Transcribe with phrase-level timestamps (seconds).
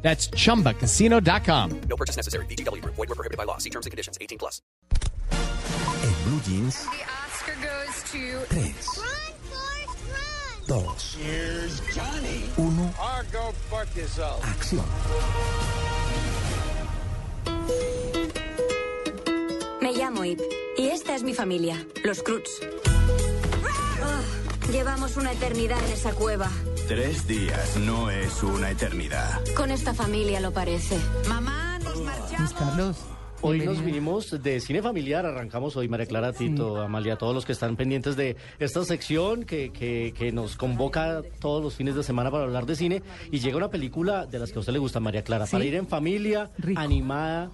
[0.00, 1.80] That's chumbacasino.com.
[1.88, 2.46] No purchase necessary.
[2.46, 2.82] BGW.
[2.84, 3.58] Void were prohibited by law.
[3.58, 4.16] See terms and conditions.
[4.20, 4.62] 18 plus.
[5.32, 8.74] En Blue Jeans, The Oscar goes to 3, Run,
[9.50, 9.98] Forrest,
[10.70, 10.84] run!
[10.84, 12.40] 2, Here's Johnny.
[12.56, 12.92] 1,
[13.32, 14.40] go fuck yourself.
[14.44, 14.84] acción.
[19.80, 20.40] Me llamo Ip
[20.76, 22.48] y esta es mi familia, los Cruz.
[24.70, 26.50] llevamos una eternidad en esa cueva.
[26.88, 29.40] Tres días no es una eternidad.
[29.54, 30.96] Con esta familia lo parece.
[31.28, 32.52] Mamá, nos marchamos.
[32.54, 32.96] Carlos.
[33.40, 37.52] Hoy nos vinimos de cine familiar, arrancamos hoy María Clara, Tito, Amalia, todos los que
[37.52, 42.32] están pendientes de esta sección que, que, que nos convoca todos los fines de semana
[42.32, 44.98] para hablar de cine y llega una película de las que a usted le gusta,
[44.98, 45.52] María Clara, Sí.
[45.52, 46.80] para ir en familia, Rico.
[46.80, 47.50] animada,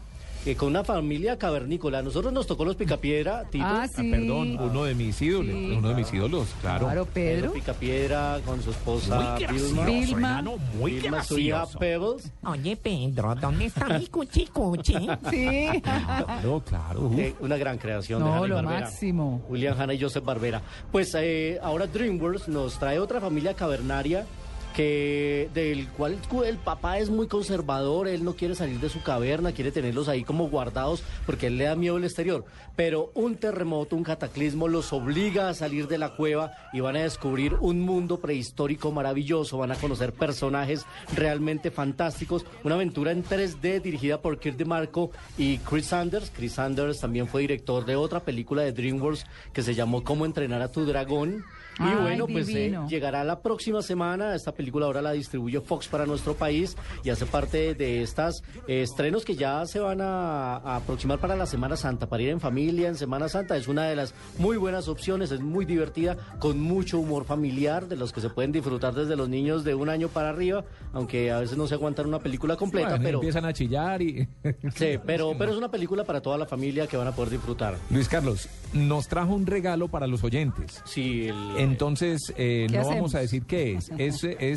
[0.47, 1.99] eh, con una familia cavernícola.
[1.99, 3.65] A nosotros nos tocó los Picapiedra, Tito.
[3.67, 4.11] Ah, sí.
[4.11, 5.75] Perdón, uno de mis ídolos, Sí.
[5.77, 6.87] uno de mis ídolos, claro.
[6.87, 7.53] Claro, Pedro Pedro.
[7.53, 9.85] Picapiedra con su esposa Vilma.
[9.87, 10.03] Vilma.
[10.29, 11.67] hermano, muy Vilma, su hija.
[11.79, 12.31] Pebbles.
[12.45, 14.95] Oye, Pedro, ¿dónde está mi cuchi cuchi?
[15.31, 15.69] Sí.
[15.83, 17.11] Claro, claro.
[17.17, 18.81] Eh, una gran creación de No, Hanna y lo Barbera.
[18.81, 19.43] máximo.
[19.49, 20.61] William Hanna y Joseph Barbera.
[20.93, 24.27] Pues eh, ahora DreamWorks nos trae otra familia cavernaria
[24.75, 29.53] que del cual el papá es muy conservador, él no quiere salir de su caverna,
[29.53, 32.45] quiere tenerlos ahí como guardados porque él le da miedo el exterior.
[32.77, 37.03] Pero un terremoto, un cataclismo los obliga a salir de la cueva y van a
[37.03, 43.81] descubrir un mundo prehistórico maravilloso, van a conocer personajes realmente fantásticos, una aventura en 3D
[43.81, 46.33] dirigida por Kirk DeMarco y Chris Sanders.
[46.35, 50.61] Chris Sanders también fue director de otra película de DreamWorks que se llamó Cómo entrenar
[50.61, 51.45] a tu dragón.
[51.79, 54.35] Y Ay, bueno, pues eh, llegará la próxima semana.
[54.35, 58.83] Esta película ahora la distribuye Fox para nuestro país y hace parte de estas eh,
[58.83, 62.41] estrenos que ya se van a, a aproximar para la Semana Santa, para ir en
[62.41, 63.57] familia en Semana Santa.
[63.57, 67.97] Es una de las muy buenas opciones, es muy divertida, con mucho humor familiar, de
[67.97, 71.41] los que se pueden disfrutar desde los niños de un año para arriba, aunque a
[71.41, 73.19] veces no se aguantan una película completa, Bueno, pero...
[73.19, 74.29] empiezan a chillar y...
[74.75, 77.77] Sí, pero, pero es una película para toda la familia que van a poder disfrutar.
[77.91, 80.83] Luis Carlos, nos trajo un regalo para los oyentes.
[80.85, 82.95] Sí, el- Entonces, eh, ¿Qué no hacemos?
[82.97, 83.91] vamos a decir qué es.
[83.99, 84.54] Es, es,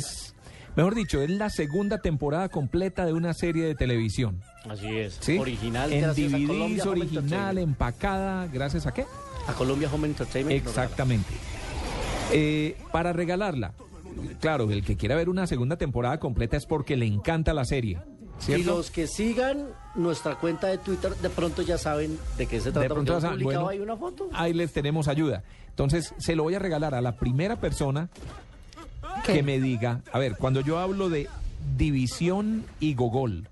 [0.76, 4.42] mejor dicho, es la segunda temporada completa de una serie de televisión.
[4.68, 5.18] así es.
[5.20, 5.38] ¿Sí?
[5.38, 6.04] Original, En
[6.50, 9.04] Home original, empacada, gracias a qué?
[9.46, 10.66] A Colombia Home Entertainment.
[10.66, 11.30] Exactamente.
[12.32, 13.72] Eh, para regalarla,
[14.40, 17.98] claro, el que quiera ver una segunda temporada completa es porque le encanta la serie.
[18.46, 22.70] Y los que sigan nuestra cuenta de Twitter, de pronto ya saben de qué se
[22.70, 22.80] trata.
[22.80, 24.28] De pronto saben, bueno, ahí una foto.
[24.32, 25.42] ahí les tenemos ayuda.
[25.70, 28.10] Entonces, se lo voy a regalar a la primera persona.
[29.32, 31.28] Que me diga, a ver, cuando yo hablo de
[31.76, 33.48] división y gogol,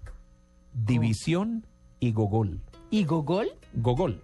[0.73, 1.65] división
[2.01, 2.61] y gogol,
[2.91, 3.49] ¿Y Gogol?
[3.75, 4.23] gogol,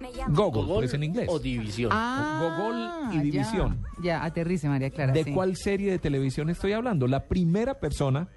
[0.00, 1.28] Me llamo gogol, Gogol pues en inglés.
[1.30, 1.90] O división.
[1.92, 3.22] Ah, Gogol y ya.
[3.22, 3.82] división.
[4.02, 5.12] Ya, aterrice, María Clara.
[5.12, 5.32] ¿De sí.
[5.32, 7.06] cuál serie de televisión estoy hablando?
[7.06, 8.28] La primera persona,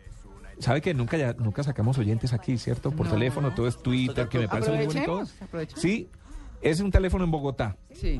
[0.59, 2.91] sabe que nunca ya, nunca sacamos oyentes aquí, ¿cierto?
[2.91, 3.13] Por No.
[3.13, 5.01] teléfono, todo es Twitter, que me parece muy bonito.
[5.01, 5.81] Aprovechemos, aprovechemos.
[5.81, 6.09] Sí,
[6.61, 7.75] es un teléfono en Bogotá.
[7.93, 8.19] Sí.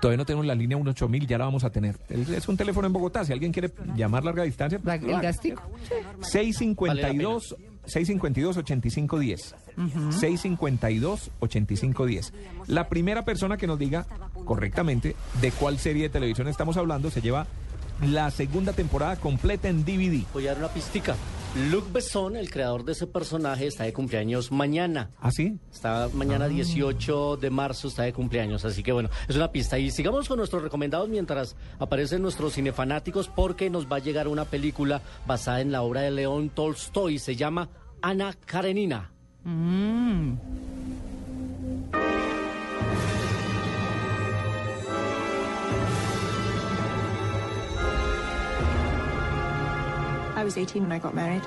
[0.00, 1.96] Todavía no tenemos la línea 18000, ya la vamos a tener.
[2.08, 3.24] Es un teléfono en Bogotá.
[3.24, 5.62] Si alguien quiere llamar larga distancia, La- lo el gastico.
[6.20, 9.54] 652 652 8510.
[10.20, 12.32] 652 8510.
[12.68, 14.06] La primera persona que nos diga
[14.44, 17.46] correctamente de cuál serie de televisión estamos hablando se lleva
[18.02, 20.24] la segunda temporada completa en DVD.
[20.32, 21.14] Voy a dar una pistica.
[21.54, 25.10] Luc Besson, el creador de ese personaje, está de cumpleaños mañana.
[25.20, 25.58] ¿Ah, sí?
[25.70, 29.78] Está mañana 18 de marzo, está de cumpleaños, así que bueno, es una pista.
[29.78, 34.46] Y sigamos con nuestros recomendados mientras aparecen nuestros cinefanáticos porque nos va a llegar una
[34.46, 37.68] película basada en la obra de León Tolstoy, se llama
[38.00, 39.12] Ana Karenina.
[39.44, 40.71] Mm.
[50.42, 51.44] I was 18 when I got married.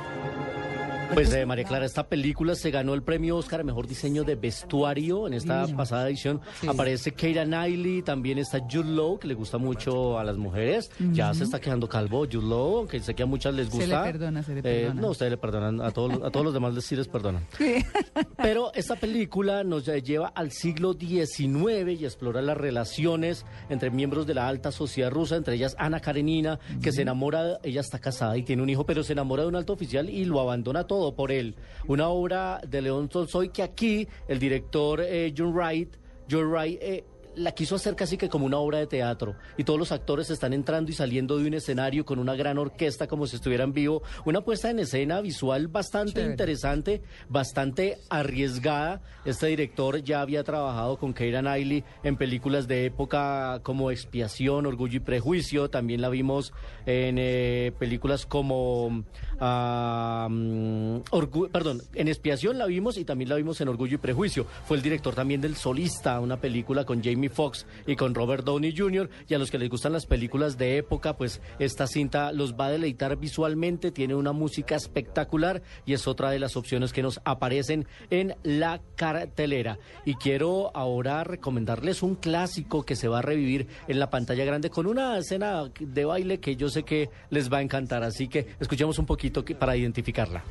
[1.13, 4.35] Pues eh, María Clara, esta película se ganó el premio Oscar a Mejor Diseño de
[4.35, 5.27] Vestuario.
[5.27, 6.67] En esta pasada edición Sí.
[6.67, 10.91] aparece Keira Knightley, también está Jude Law, que le gusta mucho a las mujeres.
[11.13, 14.05] Ya se está quedando calvo Jude Law, aunque sé que a muchas les Se gusta.
[14.05, 16.73] le perdona, se le Eh, no, ustedes le perdonan, a todos, a todos los demás
[16.73, 17.45] les sí les perdonan.
[18.37, 24.33] Pero esta película nos lleva al siglo XIX y explora las relaciones entre miembros de
[24.33, 28.43] la alta sociedad rusa, entre ellas Ana Karenina, que se enamora, ella está casada y
[28.43, 30.94] tiene un hijo, pero se enamora de un alto oficial y lo abandona todo.
[30.95, 31.55] Todo por él.
[31.87, 35.93] Una obra de León Tolstoy que aquí el director eh, John Wright,
[36.31, 37.03] John Wright eh,
[37.35, 40.53] la quiso hacer casi que como una obra de teatro y todos los actores están
[40.53, 44.41] entrando y saliendo de un escenario con una gran orquesta como si estuvieran vivo, una
[44.41, 46.31] puesta en escena visual bastante Chévere.
[46.31, 49.01] interesante, bastante arriesgada.
[49.25, 54.97] Este director ya había trabajado con Keira Knightley en películas de época como Expiación, Orgullo
[54.97, 56.53] y Prejuicio, también la vimos
[56.85, 59.03] en eh, películas como
[59.39, 63.99] ah, mm, Orgu- perdón, en Expiación la vimos y también la vimos en Orgullo y
[63.99, 64.45] Prejuicio.
[64.65, 68.75] Fue el director también del Solista, una película con Jamie Foxx y con Robert Downey
[68.75, 69.09] Jr.
[69.27, 72.67] Y a los que les gustan las películas de época, pues esta cinta los va
[72.67, 77.19] a deleitar visualmente, tiene una música espectacular y es otra de las opciones que nos
[77.25, 79.79] aparecen en la cartelera.
[80.05, 84.69] Y quiero ahora recomendarles un clásico que se va a revivir en la pantalla grande
[84.69, 88.03] con una escena de baile que yo sé que les va a encantar.
[88.03, 90.43] Así que escuchemos un poquito para identificarla.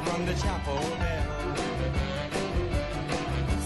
[0.00, 1.22] The chapel bell.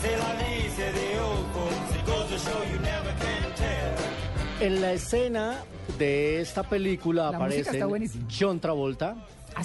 [0.01, 1.95] C'est la vie, say the old folks.
[1.95, 4.67] It goes to show you never can tell.
[4.67, 5.65] En la escena
[5.99, 8.11] de esta película La aparecen.
[8.29, 9.17] John Travolta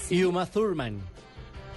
[0.10, 1.00] y Uma Thurman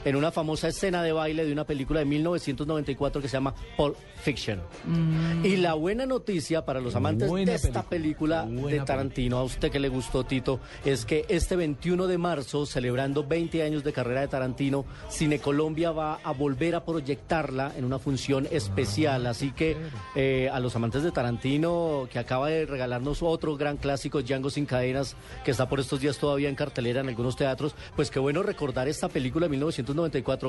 [0.05, 3.97] en una famosa escena de baile de una película de 1994 que se llama Pulp
[4.23, 4.61] Fiction.
[4.85, 5.45] Mm.
[5.45, 9.71] Y la buena noticia para los amantes Buena de esta película, de Tarantino, a usted
[9.71, 14.21] que le gustó Tito, es que este 21 de marzo, celebrando 20 años de carrera
[14.21, 19.27] de Tarantino, Cine Colombia va a volver a proyectarla en una función especial.
[19.27, 19.77] Así que
[20.15, 24.67] eh, a los amantes de Tarantino, que acaba de regalarnos otro gran clásico, Django sin
[24.67, 28.43] cadenas, que está por estos días todavía en cartelera en algunos teatros, pues qué bueno
[28.43, 29.94] recordar esta película de 1994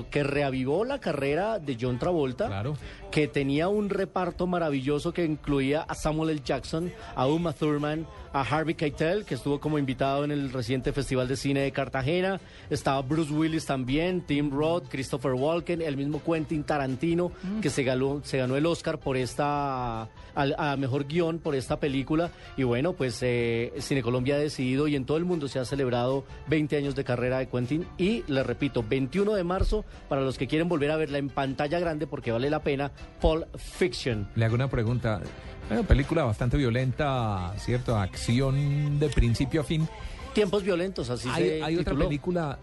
[0.09, 2.75] que reavivó la carrera de John Travolta Claro.
[3.12, 6.42] que tenía un reparto maravilloso que incluía a Samuel L.
[6.44, 11.27] Jackson, a Uma Thurman, a Harvey Keitel, que estuvo como invitado en el reciente Festival
[11.30, 16.63] de Cine de Cartagena, estaba Bruce Willis también, Tim Roth, Christopher Walken, el mismo Quentin
[16.65, 17.31] Tarantino,
[17.62, 21.80] que se ganó, se ganó el Oscar por esta, al- a, mejor guion por esta
[21.80, 25.59] película, y bueno, pues eh, Cine Colombia ha decidido y en todo el mundo se
[25.59, 30.22] ha celebrado 20 años de carrera de Quentin, y les repito, 21 de marzo, para
[30.22, 32.92] los que quieren volver a verla en pantalla grande, porque vale la pena,
[33.22, 34.28] Pulp Fiction.
[34.36, 35.22] Le hago una pregunta.
[35.70, 37.98] Una película bastante violenta, ¿cierto?
[37.98, 39.88] Acción de principio a fin.
[40.34, 42.60] Tiempos violentos, así Hay, se hay otra película,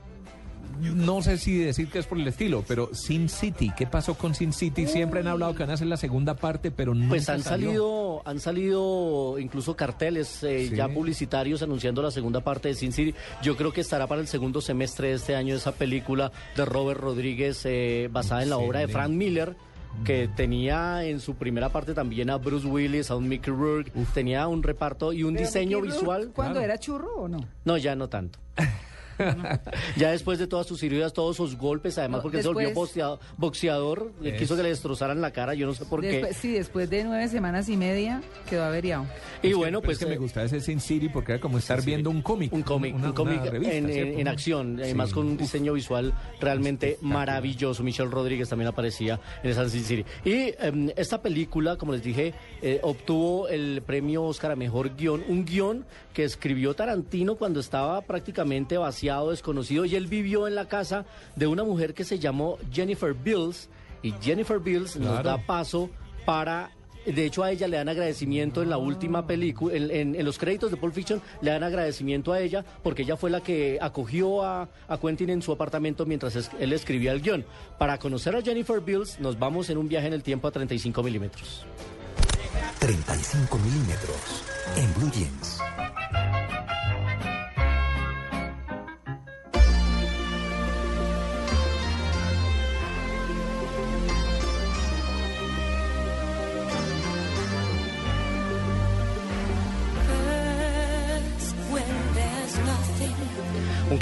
[0.81, 3.71] no sé si decir que es por el estilo, pero Sin City.
[3.77, 4.87] ¿Qué pasó con Sin City?
[4.87, 7.09] Siempre han hablado que van a hacer la segunda parte, pero no.
[7.09, 10.77] Pues han salido, han salido incluso carteles eh, Sí.
[10.77, 13.15] ya publicitarios anunciando la segunda parte de Sin City.
[13.43, 17.01] Yo creo que estará para el segundo semestre de este año esa película de Robert
[17.01, 18.89] Rodríguez eh, basada en la obra de.
[18.89, 19.55] Frank Miller.
[20.07, 24.49] Que tenía en su primera parte también a Bruce Willis, a un Mickey Rourke, tenía
[24.49, 26.31] un reparto y un Pero diseño Mickey visual.
[26.35, 26.65] ¿Cuándo Claro.
[26.65, 27.47] era churro o no?
[27.67, 28.39] No, ya no tanto.
[29.97, 32.89] ya después de todas sus cirugías, todos sus golpes, además No, porque se volvió después-
[32.91, 34.39] boxeador, boxeador Es.
[34.39, 36.09] quiso que le destrozaran la cara, yo no sé por qué.
[36.13, 39.07] Después- sí, después de nueve semanas y media quedó averiado.
[39.43, 41.83] Y bueno, pues es que me eh, gustaba ese Sin City porque era como estar
[41.85, 42.53] viendo un cómic.
[42.53, 44.19] un cómic, una- un cómic revista, en, en- ¿cierto?
[44.21, 47.83] en acción, además con un diseño visual realmente maravilloso.
[47.83, 50.05] Michelle Rodríguez también aparecía en esa Sin City.
[50.25, 55.23] Y em, esta película, como les dije, eh, obtuvo el premio Oscar a Mejor Guión,
[55.29, 60.67] un guion que escribió Tarantino cuando estaba prácticamente vaciado, desconocido, y él vivió en la
[60.69, 61.05] casa
[61.37, 63.69] de una mujer que se llamó Jennifer Bills,
[64.03, 65.23] y Jennifer Bills nos Claro.
[65.29, 65.91] da paso
[66.27, 66.71] para
[67.05, 70.39] de hecho, a ella le dan agradecimiento en la última película, en, en- en los
[70.39, 74.45] créditos de Pulp Fiction, le dan agradecimiento a ella porque ella fue la que acogió
[74.45, 77.45] a, a Quentin en su apartamento mientras es- él escribía el guion.
[77.77, 81.03] Para conocer a Jennifer Bills, nos vamos en un viaje en el tiempo a 35
[81.03, 81.67] milímetros.
[82.79, 84.45] 35 milímetros
[84.77, 85.59] en Blue Jeans.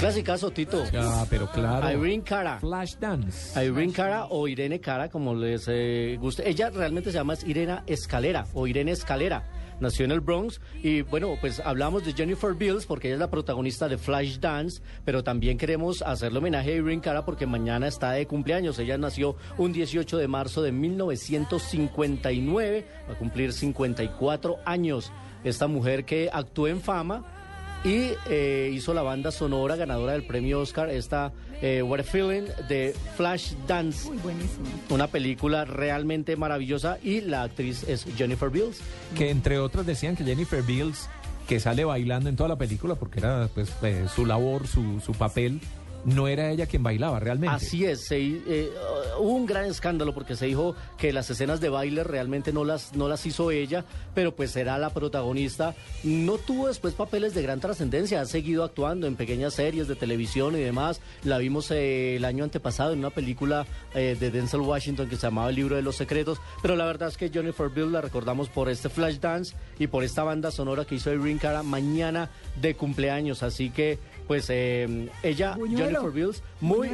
[0.01, 0.83] Clasicazo, Tito.
[0.97, 1.89] Ah, pero claro.
[1.91, 2.59] Irene Cara.
[2.59, 3.63] Flash Dance.
[3.63, 6.49] Irene Cara o Irene Cara, como les eh, guste.
[6.49, 9.43] Ella realmente se llama Irena Escalera o Irene Escalera.
[9.79, 13.31] Nació en el Bronx y bueno, pues hablamos de Jennifer Bills porque ella es la
[13.31, 18.11] protagonista de Flash Dance, pero también queremos hacerle homenaje a Irene Cara porque mañana está
[18.11, 18.79] de cumpleaños.
[18.79, 25.11] Ella nació un 18 de marzo de 1959, va a cumplir 54 años.
[25.43, 27.40] Esta mujer que actuó en fama
[27.83, 32.43] y eh, hizo la banda sonora ganadora del premio Oscar, esta eh, What a Feeling
[32.67, 34.09] de Flash Dance.
[34.09, 34.65] Uy, buenísimo.
[34.89, 38.81] Una película realmente maravillosa y la actriz es Jennifer Beals.
[39.15, 41.09] Que entre otros decían que Jennifer Beals,
[41.47, 45.13] que sale bailando en toda la película, porque era pues eh, su labor, su, su
[45.13, 45.59] papel,
[46.05, 47.55] no era ella quien bailaba realmente.
[47.55, 48.69] Así es, se eh,
[49.19, 52.95] hubo un gran escándalo porque se dijo que las escenas de baile realmente no las,
[52.95, 55.75] no las hizo ella, pero pues era la protagonista.
[56.03, 60.55] No tuvo después papeles de gran trascendencia, ha seguido actuando en pequeñas series de televisión
[60.55, 61.01] y demás.
[61.23, 65.23] La vimos eh, el año antepasado en una película eh, de Denzel Washington que se
[65.23, 68.49] llamaba El libro de los secretos, pero la verdad es que Jennifer Bill la recordamos
[68.49, 72.29] por este Flash Dance y por esta banda sonora que hizo Irene Cara mañana
[72.61, 73.99] de cumpleaños, así que
[74.31, 75.85] pues eh, ella, Buñuelo.
[75.85, 76.89] Jennifer Bills, muy,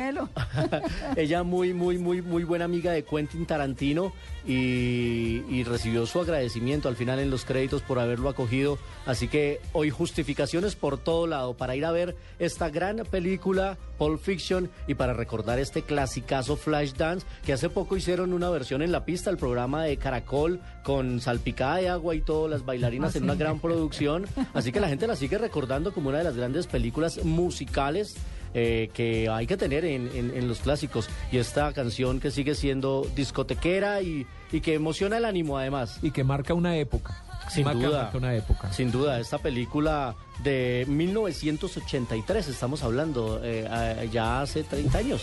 [1.15, 4.12] ella muy, muy, muy, muy buena amiga de Quentin Tarantino
[4.48, 8.79] y, y recibió su agradecimiento al final en los créditos por haberlo acogido.
[9.06, 14.20] Así que hoy justificaciones por todo lado para ir a ver esta gran película Pulp
[14.20, 19.06] Fiction y para recordar este clasicazo Flashdance que hace poco hicieron una versión en la
[19.06, 23.24] pista, el programa de Caracol con salpicada de agua y todas las bailarinas Ah, en
[23.25, 24.25] una gran producción.
[24.53, 28.15] Así que la gente la sigue recordando como una de las grandes películas musicales
[28.53, 31.07] eh, que hay que tener en, en- en los clásicos.
[31.31, 36.00] Y esta canción que sigue siendo discotequera y, y que emociona el ánimo además.
[36.01, 37.24] Y que marca una época.
[37.50, 38.03] Sin marca, duda.
[38.03, 38.74] marca una época.
[38.74, 45.22] Sin duda, esta película de 1983, estamos hablando, eh, ya hace 30 años.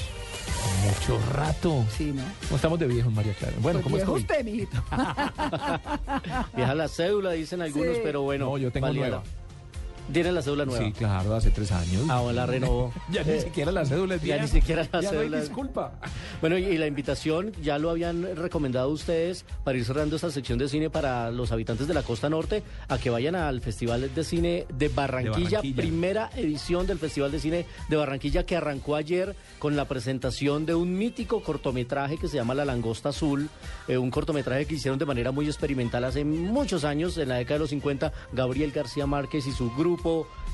[0.85, 1.85] Mucho rato.
[1.97, 2.23] Sí, ¿no?
[2.45, 3.55] ¿Cómo estamos de viejos, María Clara?
[3.61, 4.39] Bueno, Pues ¿cómo viejo estoy?
[4.39, 4.83] usted, mijito.
[6.57, 8.01] Vieja la cédula, dicen algunos, Sí.
[8.03, 8.47] pero bueno.
[8.47, 9.23] No, yo tengo nueva.
[10.13, 10.85] ¿Tiene la cédula nueva?
[10.85, 12.03] Sí, claro, hace tres años.
[12.09, 12.93] Ah, bueno, la renovó.
[13.11, 15.93] ya ni siquiera la cédula es ya ni siquiera la ya no hay cédula disculpa.
[16.41, 20.59] Bueno, y, y la invitación ya lo habían recomendado ustedes para ir cerrando esta sección
[20.59, 24.25] de cine para los habitantes de la costa norte a que vayan al Festival de
[24.25, 25.77] Cine de Barranquilla, Barranquilla.
[25.77, 30.75] primera edición del Festival de Cine de Barranquilla que arrancó ayer con la presentación de
[30.75, 33.49] un mítico cortometraje que se llama La Langosta Azul,
[33.89, 37.55] eh, un cortometraje que hicieron de manera muy experimental hace muchos años, en la década
[37.55, 39.94] de los 50, Gabriel García Márquez y su grupo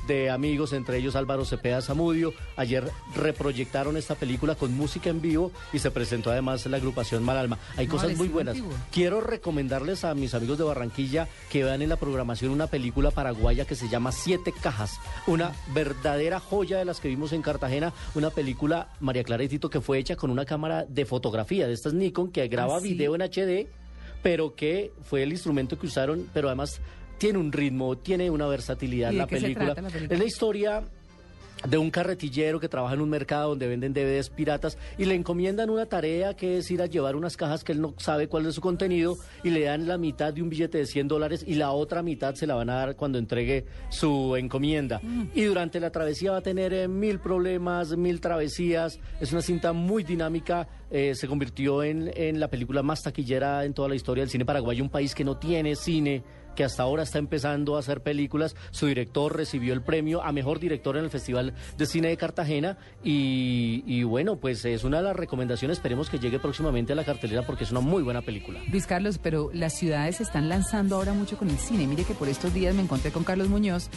[0.07, 2.33] de amigos, entre ellos Álvaro Cepeda Zamudio.
[2.57, 7.59] Ayer reproyectaron esta película con música en vivo y se presentó además la agrupación Malalma.
[7.77, 8.55] Hay No, cosas muy buenas.
[8.55, 8.75] antiguo.
[8.91, 13.65] Quiero recomendarles a mis amigos de Barranquilla que vean en la programación una película paraguaya
[13.65, 18.31] que se llama Siete Cajas, una verdadera joya de las que vimos en Cartagena, una
[18.31, 21.93] película, María Clara y Tito, que fue hecha con una cámara de fotografía de estas
[21.93, 22.89] Nikon que graba ¿Ah, sí?
[22.93, 23.67] video en HD,
[24.23, 26.81] pero que fue el instrumento que usaron, pero además
[27.21, 29.65] tiene un ritmo, tiene una versatilidad ¿Y de la qué se película.
[29.67, 30.13] trata la película?
[30.15, 30.83] Es la historia
[31.69, 35.69] de un carretillero que trabaja en un mercado donde venden DVDs piratas y le encomiendan
[35.69, 38.55] una tarea que es ir a llevar unas cajas que él no sabe cuál es
[38.55, 41.69] su contenido y le dan la mitad de un billete de 100 dólares y la
[41.71, 44.99] otra mitad se la van a dar cuando entregue su encomienda.
[45.35, 48.99] Y durante la travesía va a tener eh, mil problemas, mil travesías.
[49.19, 50.67] Es una cinta muy dinámica.
[50.89, 54.45] eh, se convirtió en, en la película más taquillera en toda la historia del cine
[54.45, 56.23] paraguayo, un país que no tiene cine
[56.55, 58.55] que hasta ahora está empezando a hacer películas.
[58.71, 62.77] Su director recibió el premio a mejor director en el Festival de Cine de Cartagena
[63.03, 65.77] y, bueno, pues es una de las recomendaciones.
[65.77, 68.59] Esperemos que llegue próximamente a la cartelera porque es una muy buena película.
[68.69, 71.87] Luis Carlos, pero las ciudades están lanzando ahora mucho con el cine.
[71.87, 73.89] Mire que por estos días me encontré con Carlos Muñoz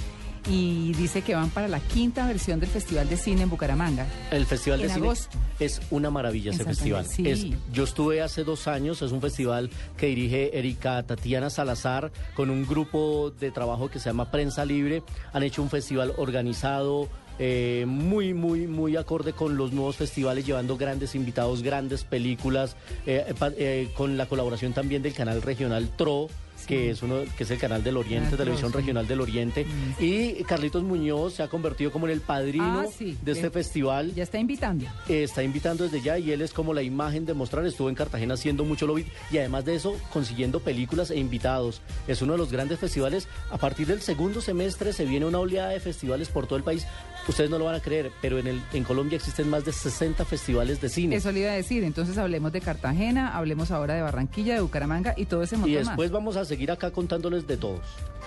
[0.49, 4.07] y dice que van para la quinta versión del Festival de Cine en Bucaramanga.
[4.31, 5.13] El Festival de Cine
[5.59, 7.07] es una maravilla En ese festival.
[7.07, 7.29] sí.
[7.29, 12.51] Es- yo estuve hace dos años, es un festival que dirige Erika Tatiana Salazar con
[12.51, 15.03] un grupo de trabajo que se llama Prensa Libre.
[15.33, 17.09] Han hecho un festival organizado.
[17.41, 23.25] eh, muy, muy, muy acorde con los nuevos festivales, llevando grandes invitados, grandes películas, eh,
[23.59, 26.29] eh, con la colaboración también del canal regional TRO,
[26.67, 28.79] que es uno que es el canal del Oriente, Televisión sí.
[28.79, 29.67] Regional del Oriente.
[29.99, 34.15] Y Carlitos Muñoz se ha convertido como en el padrino Ah, de este que- festival.
[34.15, 34.87] Ya está invitando.
[35.09, 37.67] Eh, está invitando desde ya y él es como la imagen de mostrar.
[37.67, 41.83] Estuvo en Cartagena haciendo mucho lobby y además de eso consiguiendo películas e invitados.
[42.09, 43.29] Es uno de los grandes festivales.
[43.51, 46.87] A partir del segundo semestre se viene una oleada de festivales por todo el país.
[47.27, 50.27] Ustedes no lo van a creer, pero en, el, en Colombia existen más de 60
[50.27, 51.17] festivales de cine.
[51.17, 51.83] Eso le iba a decir.
[51.83, 55.77] Entonces hablemos de Cartagena, hablemos ahora de Barranquilla, de Bucaramanga y todo ese montón y
[55.77, 55.87] más.
[55.87, 57.81] después vamos a seguir acá contándoles de todos.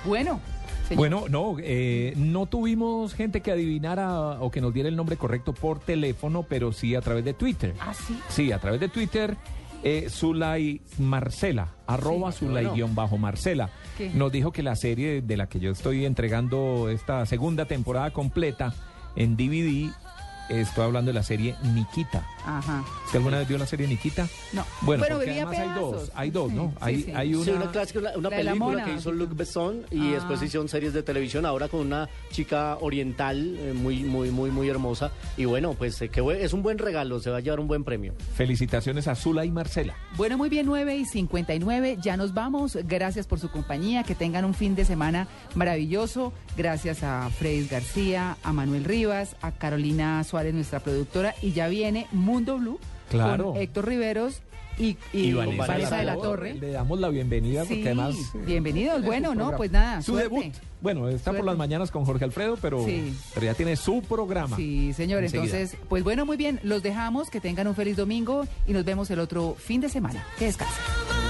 [0.06, 0.40] Bueno,
[0.88, 0.98] señor.
[0.98, 5.54] Bueno, no, eh, no tuvimos gente que adivinara o que nos diera el nombre correcto
[5.54, 7.74] por teléfono, pero sí a través de Twitter.
[7.80, 8.18] Ah, sí.
[8.30, 9.36] Sí, a través de Twitter.
[9.84, 12.74] Eh, Zulay Marcela, arroba Sí, Zulay bueno.
[12.74, 14.10] guion bajo Marcela, ¿Qué?
[14.10, 18.74] nos dijo que la serie de la que yo estoy entregando esta segunda temporada completa
[19.16, 19.92] en DVD
[20.50, 22.26] Estoy hablando de la serie Nikita.
[22.46, 22.84] Ajá.
[23.06, 24.28] ¿Usted alguna vez vio la serie Nikita?
[24.54, 24.66] No.
[24.82, 26.12] Bueno, Bueno, porque además hay dos, pedazos.
[26.16, 26.70] hay dos, ¿no?
[26.70, 27.12] Sí, hay, sí.
[27.14, 27.46] hay una...
[27.46, 28.86] Sí, una clásica, una, película mona.
[28.86, 30.14] que hizo Luc Besson y Ah.
[30.14, 34.70] después hicieron series de televisión ahora con una chica oriental eh, muy, muy, muy, muy
[34.70, 35.12] hermosa.
[35.36, 37.84] Y bueno, pues eh, que es un buen regalo, se va a llevar un buen
[37.84, 38.14] premio.
[38.36, 39.96] Felicitaciones a Zula y Marcela.
[40.16, 41.98] Bueno, muy bien, 9 y 59.
[42.02, 42.78] Ya nos vamos.
[42.86, 44.04] Gracias por su compañía.
[44.04, 46.32] Que tengan un fin de semana maravilloso.
[46.56, 51.34] Gracias a Freddy García, a Manuel Rivas, a Carolina Suárez, nuestra productora.
[51.42, 52.80] Y ya viene Mundo Blue
[53.10, 53.54] Claro.
[53.54, 54.42] con Héctor Riveros
[54.80, 56.54] y, y Y Vanessa, Vanessa de la Torre.
[56.54, 58.16] Le damos la bienvenida Sí, porque además...
[58.46, 59.04] bienvenidos.
[59.04, 60.30] Bueno, no, pues nada, Su suerte.
[60.30, 60.54] debut.
[60.82, 63.16] Bueno, está por las mañanas con Jorge Alfredo, pero, Sí.
[63.34, 64.56] pero ya tiene su programa.
[64.56, 65.24] Sí, señor.
[65.24, 65.46] Enseguida.
[65.58, 66.60] Entonces, pues bueno, muy bien.
[66.64, 67.30] Los dejamos.
[67.32, 70.24] Que tengan un feliz domingo y nos vemos el otro fin de semana.
[70.38, 71.27] Que descansen.